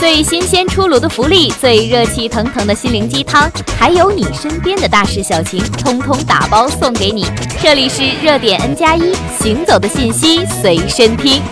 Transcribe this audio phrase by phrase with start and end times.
[0.00, 7.26] 最新鲜出炉的福利，最热气腾腾的心灵鸡汤，还有你身边的大事小情，通通打包送给你。
[7.62, 11.42] 这里是热点 N 加一，行走的信息随身听。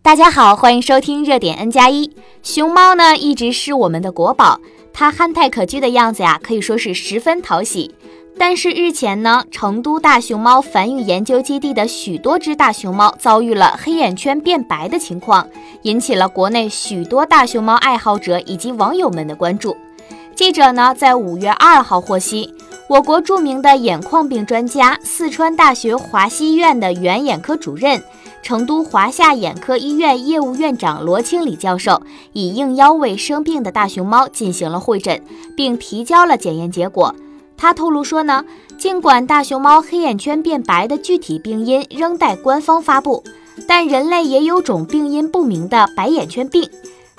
[0.00, 2.12] 大家好，欢迎收听热点 N 加一。
[2.40, 4.60] 熊猫呢，一直是我们的国宝，
[4.92, 7.96] 它憨态可掬的样子呀，可以说是十分讨喜。
[8.38, 15.48] 但是日前呢，成都大熊猫繁育研究基地的许多只大熊猫遭遇了黑眼圈变白的情况，
[15.82, 19.76] 引起了国内许多大熊猫爱好者以及网友们的关注。
[20.34, 22.52] 记者呢，在五月二号获悉，
[22.88, 28.02] 我国著名的眼眶病专家、四川大学华西医院的原眼科主任、
[28.42, 32.02] 成都华夏眼科医院业务院长罗清礼教授，
[32.34, 35.22] 已应邀为生病的大熊猫进行了会诊，
[35.56, 37.14] 并提交了检验结果。
[37.56, 38.44] 他透露说呢，
[38.78, 43.24] 尽管大熊猫黑眼圈变白的具体病因仍待官方发布，
[43.66, 46.68] 但人类也有种病因不明的白眼圈病。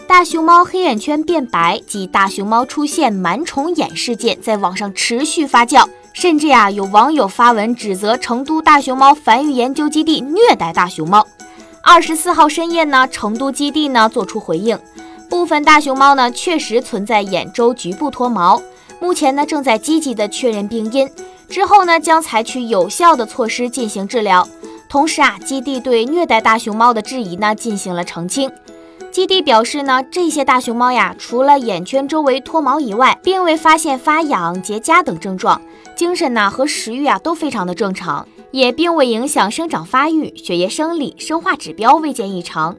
[0.07, 11.27] 大熊猫黑眼圈变白及大熊猫出现螨虫眼事件在网上持续发酵，甚至呀有网友发文指责成都大熊猫繁育研究基地虐待大熊猫。
[11.81, 14.79] 二十四号深夜呢，成都基地呢做出回应，
[15.29, 18.61] 部分大熊猫呢确实存在眼周局部脱毛。
[18.99, 21.09] 目前呢，正在积极的确认病因，
[21.47, 24.47] 之后呢，将采取有效的措施进行治疗。
[24.89, 28.51] 同时啊，基地对虐待大熊猫的质疑呢进行了澄清。
[29.11, 35.61] 基地表示呢，这些大熊猫呀，除了眼圈周围脱毛以外，并未发现发痒、结痂等症状，
[35.95, 42.75] 精神呢和食欲啊都非常的正常，也并未影响生长发育、血液生理、生化指标未见异常。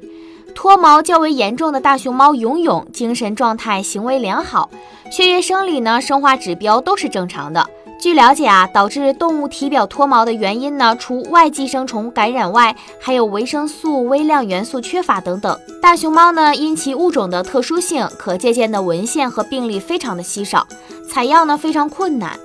[0.55, 4.69] 脱毛较为严重的大熊猫勇勇，精神状态、行为良好。
[5.11, 7.65] 血液生理呢，生化指标都是正常的。
[8.01, 15.59] 据了解啊，导致动物体表脱毛的原因呢，除外寄生虫感染外，还有维生素、微量元素缺乏等等。
[15.83, 20.67] 大熊猫呢，因其物种的特殊性，可借鉴的文献和病例非常的稀少，
[21.09, 22.39] 采样呢非常困难。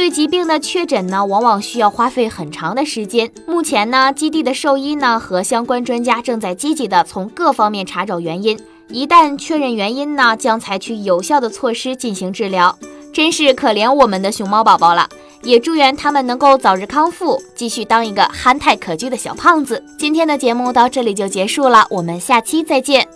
[0.00, 3.30] 对疾病的确诊呢，往往需要花费很长的时间。
[3.46, 8.58] 目前呢，基地的兽医呢和相关专家正在积极的从各方面查找原因。
[8.88, 12.78] 一旦确认原因呢，将采取有效的措施进行治疗。
[13.12, 15.06] 真是可怜我们的熊猫宝宝了，
[15.42, 19.84] 也祝愿他们能够早日康复，继续当一个憨态可掬的小胖子。
[19.98, 23.06] 今天的节目到这里就结束了，我们下期再见。